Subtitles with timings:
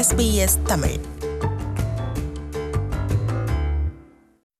[0.00, 0.98] SBS Tamil.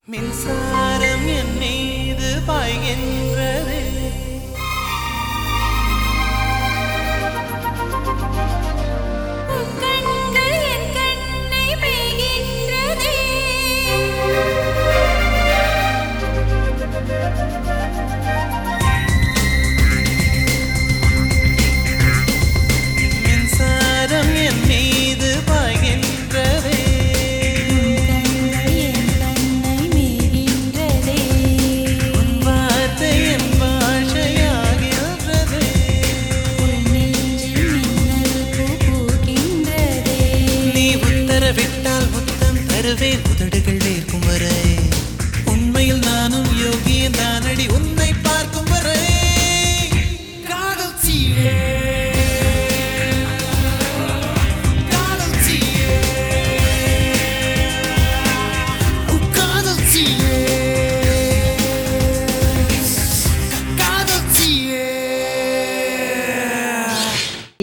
[0.07, 1.60] மின்சாரம் என்ன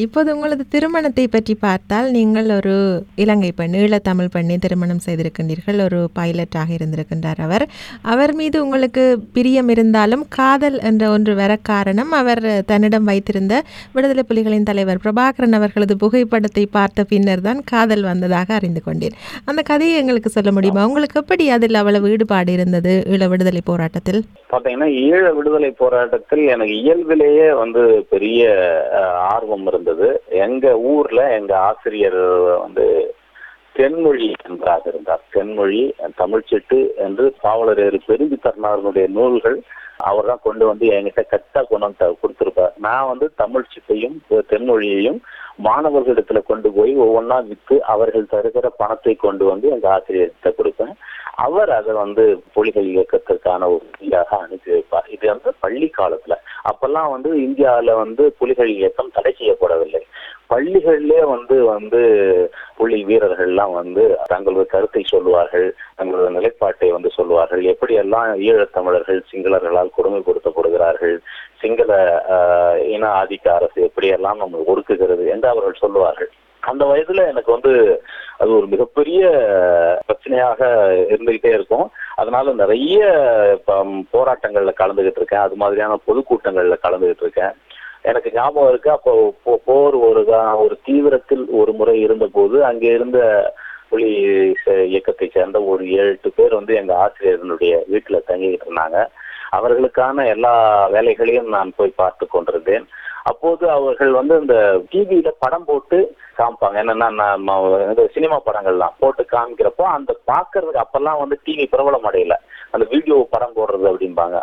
[0.04, 2.74] இப்போது உங்களது திருமணத்தை பற்றி பார்த்தால் நீங்கள் ஒரு
[3.24, 5.80] இலங்கை பெண் ஈழத்தமிழ் பெண்ணை திருமணம் செய்திருக்கின்றீர்கள்.
[5.86, 7.66] ஒரு பைலட்டாக இருந்திருக்கின்றார் அவர்.
[8.14, 9.04] அவர் மீது உங்களுக்கு
[9.36, 13.56] பிரியம் இருந்தாலும் காதல் என்ற ஒன்று வர காரணம் அவர் தன்னிடம் வைத்திருந்த
[13.96, 19.18] விடுதலை புலிகளின் தலைவர் பிரபாகரன் அவர்களது புகைப்படத்தை பார்த்த பின்னர் தான் காதல் வந்ததாக அறிந்து கொண்டேன்.
[19.50, 20.86] அந்த கதையை எங்களுக்கு சொல்ல முடியுமா?
[20.92, 24.22] உங்களுக்கு எப்படி அதில் அவ்வளவு ஈடுபாடு இருந்தது ஈழ விடுதலை போராட்டத்தில்?
[24.54, 28.44] பார்த்தீங்கன்னா ஈழ விடுதலை போராட்டத்தில் எனக்கு இயல்பிலேயே வந்து பெரிய
[29.34, 29.86] ஆர்வம் இருந்தது.
[30.46, 32.22] எங்க ஊர்ல எங்க ஆசிரியர்
[32.66, 32.86] வந்து
[33.78, 35.24] தென்மொழி என்றாக இருந்தார்.
[35.36, 35.82] தென்மொழி
[36.22, 39.58] தமிழ்ச்சிட்டு என்று பாவலரேறு பெருஞ்சி தருணாரனுடைய நூல்கள்
[40.10, 42.74] அவர் தான் கொண்டு வந்து என்கிட்ட கரெக்டா கொண்டு வந்து கொடுத்துருப்பார்.
[42.86, 44.18] நான் வந்து தமிழ் சிட்டையும்
[44.52, 45.20] தென்மொழியையும்
[45.68, 50.94] மாணவர்களிடத்துல கொண்டு போய் ஒவ்வொன்றா விற்று அவர்கள் தருகிற பணத்தை கொண்டு வந்து எங்க ஆசிரியர்கிட்ட கொடுப்பேன்.
[51.38, 55.08] அவர் அதை வந்து புலிகள் இயக்கத்திற்கான ஒரு வழியாக அனுப்பி வைப்பார்.
[55.08, 56.36] இது வந்து பள்ளி காலத்துல.
[56.66, 60.02] அப்பெல்லாம் வந்து இந்தியாவில வந்து புலிகள் இயக்கம் தடை செய்யப்படவில்லை.
[60.50, 62.02] பள்ளிகளிலே வந்து வந்து
[62.76, 67.64] புலி வீரர்கள்லாம் வந்து தங்களது கருத்தை சொல்லுவார்கள் தங்களது நிலைப்பாட்டை வந்து சொல்லுவார்கள்.
[67.74, 71.16] எப்படியெல்லாம் ஈழத்தமிழர்கள் சிங்களர்களால் கொடுமைப்படுத்தப்படுகிறார்கள்
[71.62, 71.92] சிங்கள
[72.36, 76.32] ஆஹ், இன ஆதிக்க அரசு எப்படியெல்லாம் நம்ம ஒடுக்குகிறது என்று அவர்கள் சொல்லுவார்கள்.
[76.68, 78.04] அந்த வயதுல எனக்கு வந்து
[78.38, 79.30] அது ஒரு மிகப்பெரிய
[80.08, 80.66] பிரச்சனையாக
[81.10, 81.92] இருந்துகிட்டே இருக்கும்.
[82.16, 83.06] அதனால நிறைய
[84.14, 85.40] போராட்டங்கள்ல கலந்துகிட்டு இருக்கேன்.
[85.40, 87.52] அது மாதிரியான பொதுக்கூட்டங்கள்ல கலந்துகிட்டு இருக்கேன்.
[88.02, 93.52] எனக்கு ஞாபகம் இருக்கு அப்போ போ- போர் ஒரு கா- ஒரு தீவிரத்தில் ஒரு முறை இருந்தபோது அங்கே இருந்த
[93.90, 94.28] புலி
[94.66, 99.08] இயக்கத்தை சேர்ந்த ஒரு ஏழு எட்டு பேர் வந்து எங்க ஆசிரியர்களுடைய வீட்டுல தங்கிக்கிட்டு இருந்தாங்க.
[99.52, 102.88] அவர்களுக்கான எல்லா வேலைகளையும் நான் போய் பார்த்து கொண்டிருந்தேன்.
[103.32, 104.56] அப்போது அவர்கள் வந்து இந்த
[104.92, 105.98] டிவியில படம் போட்டு
[106.40, 106.78] காமிப்பாங்க.
[106.82, 107.54] என்னன்னா நம்ம
[107.90, 112.36] இந்த சினிமா படங்கள்லாம் போட்டு காமிக்கிறப்போ அந்த பாக்குறதுக்கு அப்பெல்லாம் வந்து டிவி பிரபலம் அடையல.
[112.76, 114.38] அந்த வீடியோ படம் போடுறது அப்படிம்பாங்க.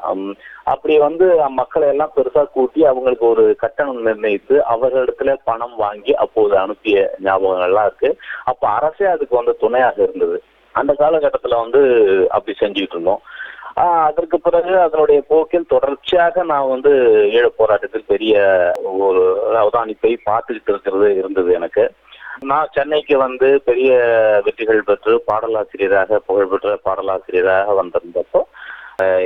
[0.72, 1.26] அப்படி வந்து
[1.60, 8.10] மக்களை எல்லாம் பெருசா கூட்டி அவங்களுக்கு ஒரு கட்டணம் நிர்ணயித்து அவர்களிடத்துல பணம் வாங்கி அப்போது அனுப்பிய ஞாபகங்கள்லாம் இருக்கு.
[8.52, 10.38] அப்ப அரசே அதுக்கு வந்து துணையாக இருந்தது.
[10.74, 11.80] அந்த காலகட்டத்துல வந்து
[12.36, 13.22] அப்படி செஞ்சுட்டு இருந்தோம்.
[13.74, 16.90] அதற்கு பிறகு அதனுடைய போக்கில் தொடர்ச்சியாக நான் வந்து
[17.32, 18.34] ஈழ போராட்டத்தில் பெரிய
[18.98, 19.22] ஒரு
[19.54, 21.90] அவதானிப்பை பார்த்துக்கிட்டு இருக்கிறது இருந்தது எனக்கு.
[22.40, 23.90] நான் சென்னைக்கு வந்து பெரிய
[24.44, 28.42] வெற்றிகள் பெற்று பாடலாசிரியராக புகழ்பெற்ற பாடலாசிரியராக வந்திருந்தப்போ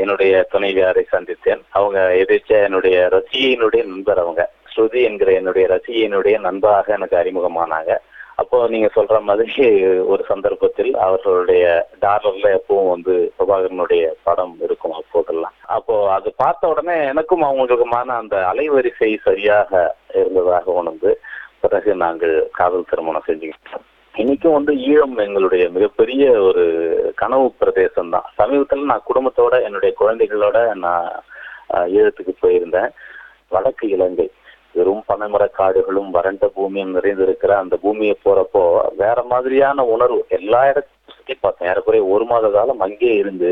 [0.00, 1.62] என்னுடைய துணைவியாரை சந்தித்தேன்.
[1.70, 4.50] அவங்க எதிர்த்த என்னுடைய ரசிகையினுடைய நண்பர் அவங்க.
[4.74, 7.96] ஸ்ருதி என்கிற என்னுடைய ரசிகையினுடைய நண்பராக எனக்கு அறிமுகமானாங்க.
[8.40, 9.66] அப்போ நீங்க சொல்ற மாதிரி
[10.12, 11.64] ஒரு சந்தர்ப்பத்தில் அவர்களுடைய
[12.04, 15.56] டாலர்ல எப்பவும் வந்து பிரபாகரனுடைய படம் இருக்கும் அப்போதெல்லாம்.
[15.76, 19.70] அப்போ அது பார்த்த உடனே எனக்கும் அவங்களுக்குமான அந்த அலைவரிசை சரியாக
[20.20, 21.12] இருந்ததாக உணர்ந்து
[21.64, 23.86] பிறகு நாங்கள் காதல் திருமணம் செஞ்சுக்கிட்டோம்.
[24.14, 26.64] இன்னைக்கும் வந்து ஈழம் எங்களுடைய மிகப்பெரிய ஒரு
[27.20, 31.08] கனவு பிரதேசம் தான் சமீபத்தில் நான் குடும்பத்தோட என்னுடைய குழந்தைகளோட நான்
[31.96, 32.90] ஈழத்துக்கு போயிருந்தேன்.
[33.54, 34.26] வடக்கு இலங்கை.
[34.74, 38.62] வெறும் பனைமரக் காடுகளும் வறண்ட பூமியும் நிறைந்திருக்கிற அந்த பூமியை போறப்போ
[38.96, 41.68] வேற மாதிரியான உணர்வு எல்லா இடத்தையும் சுத்தி பார்த்தேன்.
[41.68, 43.50] ஏறக்குறைய ஒரு மாத காலம் அங்கே இருந்து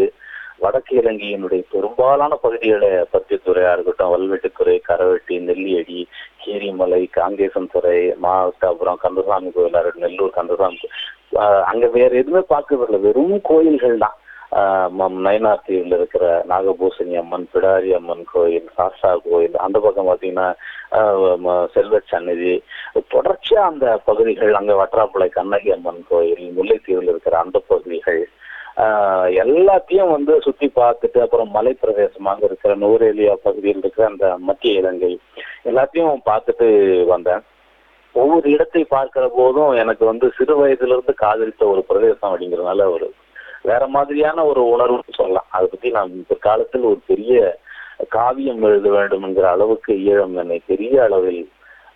[0.58, 5.98] வடக்கு இலங்கையினுடைய பெரும்பாலான பகுதிகளை பருத்தித்துறையா இருக்கட்டும் வல்வெட்டுத்துறை கரவெட்டி நெல்லியடி
[6.42, 10.78] கீரிமலை காங்கேசன் துறை மாவட்டாபுரம் அப்புறம் கந்தசாமி கோயில் நெல்லூர் கந்தசாமி
[11.64, 13.00] அங்க வேற எதுவுமே பார்க்கறதில்ல.
[13.00, 14.16] வெறும் கோயில்கள் தான்
[14.52, 15.16] ஆஹ் ம-
[15.94, 20.48] இருக்கிற நாகபூசணி அம்மன் பிடாரி அம்மன் கோயில் சாஸ்தா கோயில் அந்த பக்கம் பாத்தீங்கன்னா
[20.92, 21.68] ஆஹ் ம-
[23.10, 28.22] தொடர்ச்சியா அந்த பகுதிகள் அங்க வற்றாப்புழை கண்ணகி அம்மன் கோயில் முல்லைத்தீவில் இருக்கிற அந்த பகுதிகள்
[28.76, 35.12] ஆஹ் எல்லாத்தையும் வந்து சுத்தி பார்த்துட்டு அப்புறம் மலை பிரதேசமாக இருக்கிற நூரேலியா பகுதியில் இருக்கிற அந்த மத்திய இலங்கை
[35.64, 36.66] எல்லாத்தையும் பார்த்துட்டு
[37.06, 37.44] வந்தேன்.
[38.14, 43.06] ஒவ்வொரு இடத்தை பார்க்கிற போதும் எனக்கு வந்து சிறு வயதுல இருந்து காதலித்த ஒரு பிரதேசம் அப்படிங்கிறதுனால ஒரு
[43.66, 45.48] வேற மாதிரியான ஒரு உணர்வு சொல்லலாம்.
[45.50, 47.36] அதை பத்தி நான் பிற்காலத்தில் ஒரு பெரிய
[48.14, 51.42] காவியம் எழுத வேண்டும் என்கிற அளவுக்கு ஈழம் என்னை பெரிய அளவில்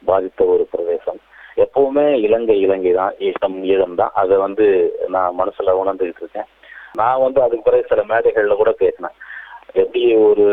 [0.03, 1.21] பாதித்த ஒரு பிரதேசம்.
[1.57, 4.13] எப்பவுமே இலங்கை இலங்கை தான் ஈழம் ஈழம் தான்.
[4.15, 4.67] அதை வந்து
[5.09, 6.49] நான் மனசுல உணர்ந்துகிட்டு இருக்கேன்.
[6.95, 9.17] நான் வந்து அதுக்கு பிறகு சில மேடைகள்ல கூட பேசினேன்.
[9.75, 10.47] எப்படி ஒரு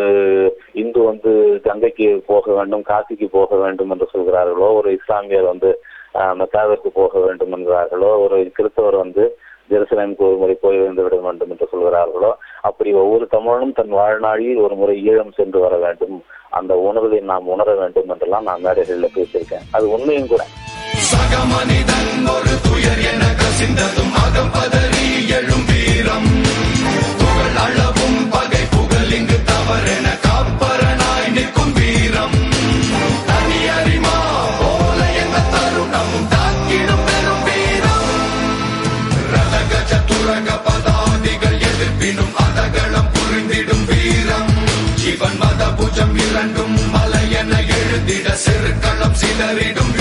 [0.75, 1.31] இந்து வந்து
[1.63, 5.69] கங்கைக்கு போக வேண்டும் காசிக்கு போக வேண்டும் என்று சொல்கிறார்களோ ஒரு இஸ்லாமியர் வந்து
[6.15, 9.23] ஆஹ், மெக்காவிற்கு போக வேண்டும் என்கிறார்களோ ஒரு கிறிஸ்தவர் வந்து
[9.69, 12.31] ஜெருசலேம் ஒரு முறை போய் விட வேண்டும் என்று சொல்கிறார்களோ
[12.61, 16.23] அப்படி ஒவ்வொரு தமிழனும் தன் வாழ்நாளில் ஒரு முறை ஈழம் சென்று வர வேண்டும்.
[16.49, 19.67] அந்த உணர்வை நாம் உணர வேண்டும் என்றெல்லாம் நான் மேடைகளில் பேசியிருக்கேன்.
[19.71, 20.43] அது உண்மையும் கூட.
[48.27, 49.93] சில சிறு களம் சிதறிடும்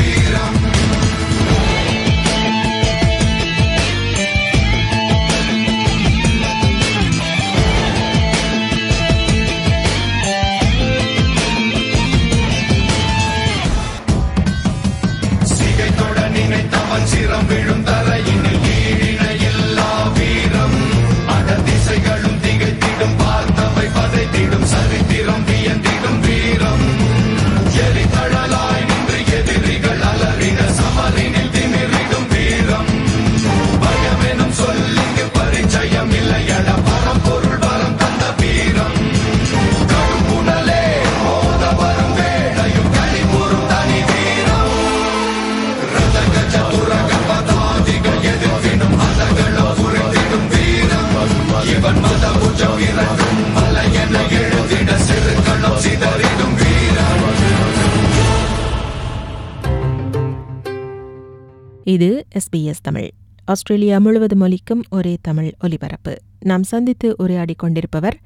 [61.88, 63.10] இது எஸ்பிஎஸ் தமிழ்.
[63.44, 66.16] ஆஸ்திரேலியா முழுவதும் ஒலிக்கும் ஒரே தமிழ் ஒலிபரப்பு.
[66.40, 68.18] நாம் சந்தித்து உரையாடிக் கொண்டிருப்பவர்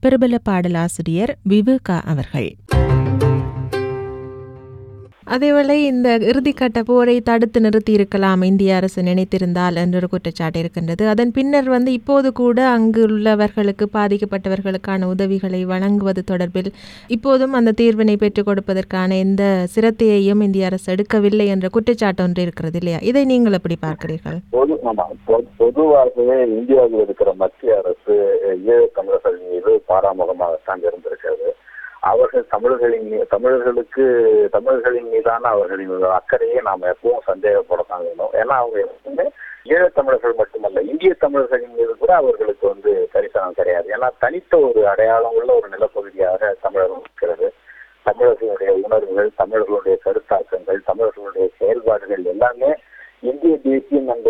[0.00, 2.56] பிரபல பாடலாசிரியர் விவேகா அவர்கள்.
[5.34, 8.42] அதேவேளை இந்த இறுதிக்கட்ட போரை தடுத்து நிறுத்தி இருக்கலாம்.
[8.50, 11.02] இந்திய அரசு நினைத்திருந்தால் என்றொரு குற்றச்சாட்டு இருக்கின்றது.
[11.12, 16.70] அதன் பின்னர் வந்து இப்போது கூட அங்கு உள்ளவர்களுக்கு பாதிக்கப்பட்டவர்களுக்கான உதவிகளை வழங்குவது தொடர்பில்
[17.16, 19.42] இப்போதும் அந்த தீர்வினை பெற்றுக் கொடுப்பதற்கான எந்த
[19.74, 23.00] சிரத்தையையும் இந்திய அரசு எடுக்கவில்லை என்ற குற்றச்சாட்டு ஒன்று இருக்கிறது இல்லையா?
[23.10, 24.40] இதை நீங்கள் எப்படி பார்க்கிறீர்கள்?
[25.62, 28.16] பொதுவாகவே இந்தியாவில் இருக்கிற மத்திய அரசு
[28.68, 31.48] ஈழ தமிழர்கள் மீது பாராமுகமாகத்தான் இருந்திருக்கிறது
[32.08, 34.04] அவர்கள் தமிழர்களின் தமிழர்களுக்கு
[34.54, 38.32] தமிழர்களின் மீதான அவர்களின் அக்கறையை நாம் எப்பவும் சந்தேகப்படத்தான் வேணும்.
[38.40, 39.26] ஏன்னா அவங்க எப்பவுமே
[39.70, 43.88] ஈழத்தமிழர்கள் மட்டுமல்ல இந்திய தமிழர்களின் மீது கூட அவர்களுக்கு வந்து கரிசனம் கிடையாது.
[43.94, 47.48] ஏன்னா தனித்த ஒரு அடையாளம் உள்ள ஒரு நிலப்பகுதியாக தமிழகம் இருக்கிறது.
[48.06, 52.70] தமிழர்களுடைய உணர்வுகள் தமிழர்களுடைய கருத்தாக்கங்கள் தமிழர்களுடைய செயல்பாடுகள் எல்லாமே
[53.22, 54.28] இந்திய தேசியம் என்ற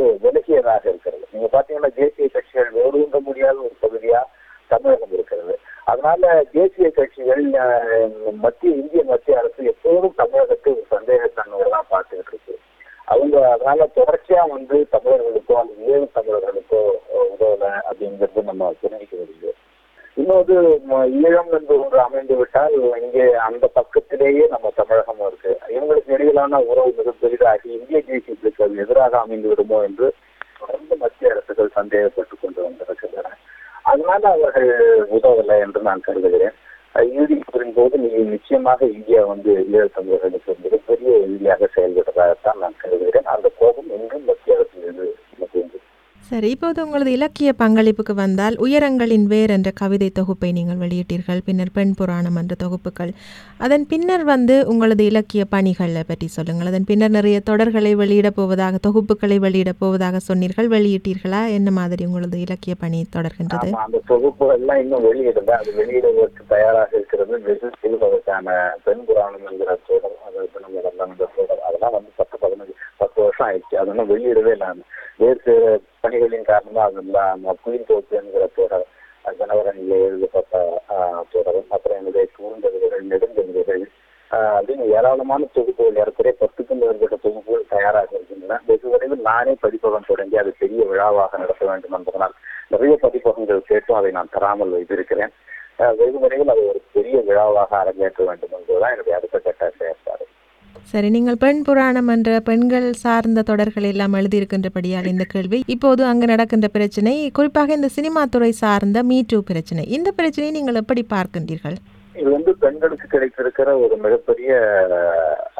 [0.00, 4.20] ஒரு விலகியதாக இருக்கிறது நீங்க பாத்தீங்கன்னா தேசிய கட்சிகள் வேறுன்ற முடியாத ஒரு பகுதியா
[4.70, 5.54] தமிழகம் இருக்கிறது
[5.86, 8.10] அதனால தேசிய கட்சிகள் அஹ்,
[8.42, 12.54] மத்திய இந்திய மத்திய அரசு எப்போதும் தமிழகத்தை ஒரு சந்தேகத்தன்மையோட தான் பார்த்துக்கிட்டு இருக்கு
[13.08, 19.52] அவங்க அதனால தொடர்ச்சியா வந்து தமிழர்களுக்கோ அந்த ஏழு தமிழர்களுக்கோ அஹ், உதவல அப்படிங்கிறது நம்ம தெரிவிக்க முடியுது
[20.16, 20.54] இன்னொரு
[20.88, 21.74] ம- ஈழம் என்று
[22.30, 25.52] ஒன்று விட்டால் இங்கே அந்த பக்கத்திலேயே நம்ம தமிழகம் இருக்கு.
[25.74, 30.08] இவங்களுக்கு இடையிலான உறவு மிக பெரிதாகி இந்திய தேசியத்துக்கு அது எதிராக அமைந்து விடுமோ என்று
[30.60, 33.32] தொடர்ந்து மத்திய அரசுகள் சந்தேகப்பட்டு கொண்டு வந்திருக்கின்றன.
[33.92, 34.70] அதனால அவர்கள்
[35.16, 36.56] உதவலை என்று நான் கருதுகிறேன்.
[36.94, 43.28] இறுதி இறுதிப்போரின் போது நீ நிச்சயமாக இந்தியா வந்து ஈழத் தமிழர்களுக்கு மிகப்பெரிய எதிரியாக செயல்பட்டதாகத்தான் நான் கருதுகிறேன்.
[43.34, 44.76] அந்த கோபம் இன்றும் மத்திய அரசு
[46.30, 51.40] சரி இப்போது உங்களது இலக்கிய பங்களிப்புக்கு வந்தால் உயரங்களின் வேர் என்ற கவிதை தொகுப்பை நீங்கள் வெளியிட்டீர்கள்.
[51.44, 53.10] பின்னர் பெண் புராணம் என்ற தொகுப்புகள்.
[53.58, 56.66] அதன் பின்னர் வந்து உங்களது இலக்கிய பணிகளை பற்றி சொல்லுங்கள்.
[56.66, 60.68] அதன் பின்னர் நிறைய தொடர்களை வெளியிடப் போவதாக தொகுப்புகளை வெளியிடப் போவதாக சொன்னீர்கள்.
[60.68, 61.42] வெளியிட்டீர்களா?
[61.58, 63.70] என்ன மாதிரி உங்களது இலக்கிய பணி தொடர்கின்றது?
[63.86, 65.50] அந்த தொகுப்பு எல்லாம் இன்னும் வெளியிடல.
[65.60, 67.42] அது வெளியிடுவதற்கு தயாராக இருக்கிறது.
[67.48, 73.48] வெகு சிறுவதற்கான பெண் புராணம் என்கிற தொடர் அது தினம் தொடர் அதெல்லாம் வந்து பத்து பதினஞ்சு பத்து வருஷம்
[73.50, 73.76] ஆயிடுச்சு.
[73.82, 78.86] அது வெளியிடவே இல்லாமல் வேறு பணிகளின் காரணமாக அதெல்லாம் குயின் தோப்பு என்கிற தொடர்
[79.40, 80.54] ஜனவரனில் எழுதப்பட்ட
[81.34, 81.68] தொடரும்.
[81.74, 83.84] அப்புறம் என்னுடைய குறுந்தகடுகள் நெடுங்கவிதைகள்
[84.30, 88.58] அப்படின்னு ஏராளமான தொகுப்புகள் ஏறக்குறைய பத்துக்கும் மேற்பட்ட தொகுப்புகள் தயாராக இருக்கின்றன.
[88.68, 92.34] வெகு விரைவில் நானே பதிப்பகம் தொடங்கி அது பெரிய விழாவாக நடத்த வேண்டும் என்பதனால்
[92.72, 95.32] நிறைய பதிப்பகங்கள் கேட்டும் அதை நான் தராமல் வைத்திருக்கிறேன்.
[96.00, 100.24] வெகு விரைவில் அதை ஒரு பெரிய விழாவாக அரங்கேற்ற வேண்டும் என்பதுதான் என்னுடைய அடுத்த கட்ட செயற்பாடு.
[100.84, 105.58] சரி நீங்கள் பெண் புராணம் என்ற பெண்கள் சார்ந்த தொடர்கள் எல்லாம் எழுதியிருக்கின்றபடியால் இந்த கேள்வி.
[105.66, 109.84] இப்போது அங்கு நடக்கின்ற பிரச்சனை குறிப்பாக இந்த சினிமா துறை சார்ந்த மீட்டு பிரச்சனை.
[109.88, 111.78] இந்த பிரச்சனையை நீங்கள் எப்படி பார்க்கின்றீர்கள்?
[112.14, 114.52] இது வந்து பெண்களுக்கு கிடைத்திருக்கிற ஒரு மிகப்பெரிய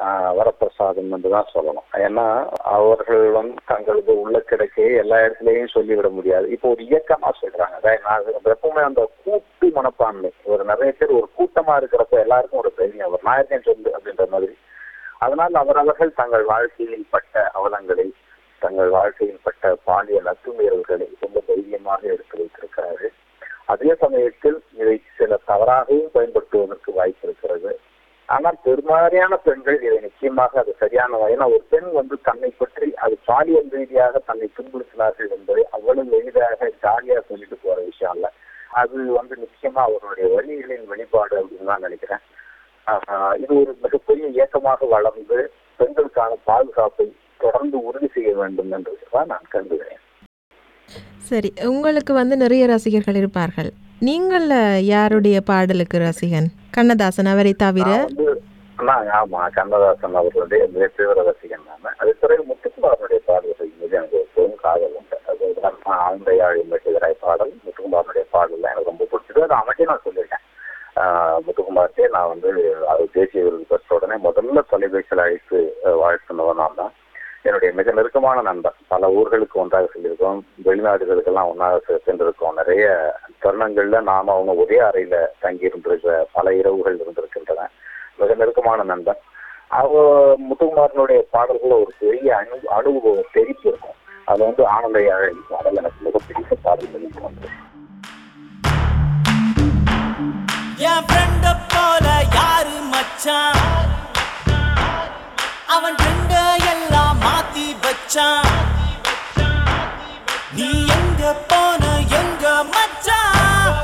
[0.03, 1.87] ஆஹ், வரப்பிரசாதம் என்று தான் சொல்லணும்.
[1.99, 2.25] ஏன்னா
[2.71, 6.47] அவர்கள் வந்து தங்களது உள்ள கிடைக்கையை எல்லா இடத்துலயும் சொல்லிவிட முடியாது.
[6.51, 7.77] இப்போ ஒரு இயக்கமா சொல்றாங்க.
[8.07, 10.31] நான் எப்பவுமே அந்த கூட்டு மனப்பான்மை.
[10.45, 14.55] ஒரு நிறைய பேர் ஒரு கூட்டமா இருக்கிறப்ப எல்லாருக்கும் ஒரு பெரிய ஒரு நான் சொல்லு அப்படின்ற மாதிரி.
[15.25, 18.07] அதனால் அவரவர்கள் தங்கள் வாழ்க்கையில் பட்ட அவலங்களை
[18.63, 23.15] தங்கள் வாழ்க்கையில் பட்ட பாலியல் அத்துமீறல்களை ரொம்ப தைரியமாக எடுத்து வைத்திருக்கிறார்கள்.
[23.73, 27.73] அதே சமயத்தில் இதை சில தவறாகவும் பயன்படுத்துவதற்கு வாய்ப்பு இருக்கிறது.
[28.29, 33.71] ஆனால் பெரும்பாலான பெண்கள் இதை நிச்சயமாக அது சரியான ஏன்னா ஒரு பெண் வந்து தன்னை பற்றி அது பாலியல்
[33.77, 38.31] ரீதியாக தன்னை துன்புறுத்தினார்கள் என்பதை அவ்வளவு எளிதாக ஜாலியாக சொல்லிட்டு போற விஷயம் இல்லை
[38.83, 42.23] அது வந்து நிச்சயமா அவருடைய வழிகளின் வெளிப்பாடு அப்படின்னு தான் நினைக்கிறேன்.
[43.43, 45.39] இது ஒரு மிகப்பெரிய இயக்கமாக வளர்ந்து
[45.81, 47.07] பெண்களுக்கான பாதுகாப்பை
[47.45, 50.03] தொடர்ந்து உறுதி செய்ய வேண்டும் என்று தான் நான் கருதுகிறேன்.
[51.29, 53.71] சரி உங்களுக்கு வந்து நிறைய ரசிகர்கள் இருப்பார்கள்.
[54.09, 54.47] நீங்கள்
[54.93, 56.49] யாருடைய பாடலுக்கு ரசிகன்?
[56.77, 57.89] கண்ணதாசன் அவரை தவிர?
[59.21, 60.63] ஆமா கண்ணதாசன் அவர்களுடைய
[60.97, 61.97] தீவிர ரசிகன் நான்.
[62.03, 65.17] அது பிறகு முத்துக்குமாரனுடைய பாடல்கள் மீது எனக்கு பெரும் காதல் உண்டு.
[65.31, 65.53] அது
[66.07, 69.45] ஆந்தையாழி மெட்டுகிறாய் பாடல் முத்துக்குமாரனுடைய பாடல் எனக்கு ரொம்ப பிடிச்சது.
[69.47, 70.30] அது அமைச்சே நான் சொல்லியிருக்கேன்.
[71.09, 76.93] முத்துக்குமார்ட்டே நான் வந்து அது தேசிய விருது பெற்ற உடனே முதல்ல தொலைபேசியில் அழைத்து வாழ்த்துனவன் நான் தான்.
[77.43, 78.73] என்னுடைய மிக நெருக்கமான நண்பன்.
[78.89, 80.41] பல ஊர்களுக்கு ஒன்றாக சென்றிருக்கோம்.
[80.65, 82.55] வெளிநாடுகளுக்கெல்லாம் ஒன்றாக செ- சென்றிருக்கோம்.
[82.57, 87.71] நிறைய தருணங்கள்ல நாம அவங்க ஒரே அறையில தங்கி இருந்திருக்கிற பல இரவுகள் இருந்திருக்கின்றன.
[88.17, 89.17] மிக நெருக்கமான நண்பன்.
[89.69, 93.75] அவ முத்துக்குமாரனுடைய பாடல்கள் ஒரு பெரிய அனு அனுபவம் தெரிப்பு
[94.25, 95.77] அது வந்து ஆனந்த அழகி பாடல்.
[95.77, 97.09] எனக்கு மிக பிடித்த பாடல் வந்து
[100.89, 103.59] என் ஃப்ரெண்ட போல யாரு மச்சான்?
[105.67, 106.35] அவன் ஃப்ரெண்ட
[106.73, 108.49] எல்லாம் மாத்தி வச்சான்.
[110.53, 111.83] நீ எங்க போன
[112.21, 113.75] எங்க மச்சான்?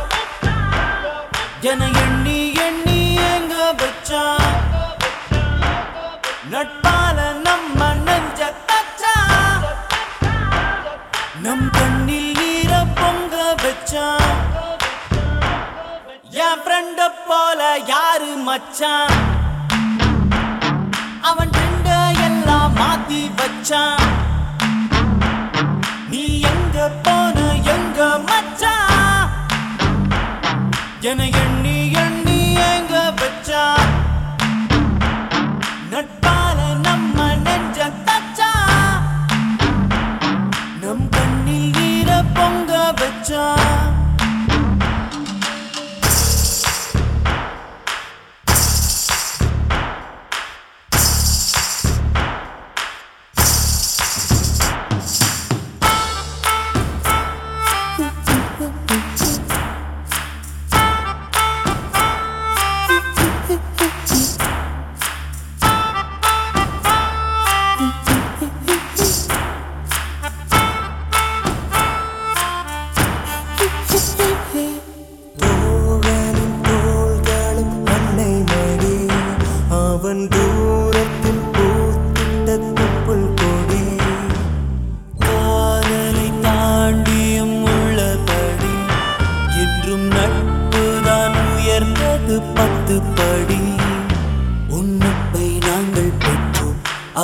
[1.61, 4.49] என எண்ணி எண்ணி எங்க வச்சான்?
[6.53, 9.67] நட்பால நம்ம நெஞ்ச தச்சான்.
[11.43, 14.25] நம் கண்ணில் நீர பொங்க வச்சான்.
[16.56, 19.16] என் ஃப்ரெண்ட போல யாரு மச்சான்?
[21.20, 21.88] அவன் ட்ரெண்ட
[22.26, 24.04] எல்லாம் மாத்தி வச்சான்.
[26.10, 26.22] நீ
[26.52, 27.36] எங்க போன
[27.75, 29.28] எங்க மச்சான்?
[31.10, 31.28] என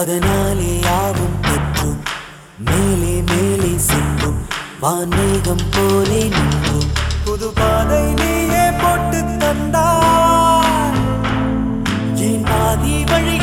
[0.03, 1.99] அதனாலே யாவும் பெற்றோம்
[2.61, 4.39] மேலே மேலே செல்லும்.
[4.81, 6.89] வான்மேகம் போலே நின்றும்
[7.25, 10.99] புது பாதை நீயே போட்டு தந்தார்
[12.29, 13.37] என் பாதி வழி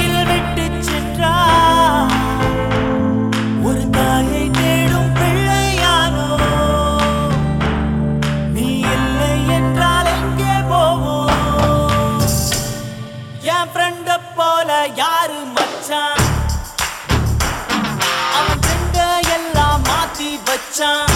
[20.80, 21.09] மாத்தி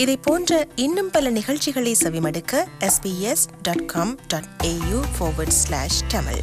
[0.00, 6.40] இதை போன்ற இன்னும் பல நிகழ்ச்சிகளை செவிமடுக்க SBS dot com dot AU forward slash Tamil